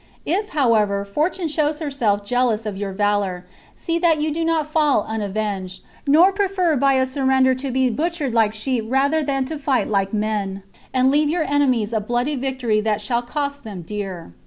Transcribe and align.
If, 0.25 0.49
however, 0.49 1.05
fortune 1.05 1.47
shows 1.47 1.77
herself 1.77 2.23
jealous 2.25 2.65
of 2.65 2.75
your 2.75 2.91
valour, 2.91 3.45
see 3.75 3.99
that 3.99 4.19
you 4.19 4.33
do 4.33 4.43
not 4.43 4.65
fall 4.71 5.05
unavenged, 5.07 5.83
nor 6.07 6.31
prefer 6.31 6.75
by 6.75 6.93
a 6.93 7.05
surrender 7.05 7.53
to 7.53 7.69
be 7.69 7.87
butchered 7.91 8.33
like 8.33 8.51
sheep 8.55 8.85
rather 8.87 9.21
than 9.21 9.45
to 9.45 9.59
fight 9.59 9.87
like 9.91 10.11
men, 10.11 10.63
and 10.91 11.11
leave 11.11 11.29
your 11.29 11.43
enemies 11.43 11.93
a 11.93 11.99
bloody 12.01 12.35
vic 12.35 12.57
tory 12.61 12.81
that 12.81 12.99
shall 12.99 13.21
cost 13.21 13.63
them 13.63 13.83
dear." 13.83 14.33